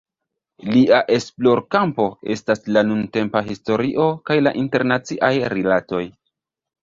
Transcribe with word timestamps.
Lia 0.75 0.99
esplorkampo 1.15 2.05
estas 2.37 2.63
la 2.77 2.83
nuntempa 2.87 3.43
historio 3.49 4.07
kaj 4.31 4.37
la 4.47 4.55
internaciaj 4.65 5.33
rilatoj. 5.57 6.01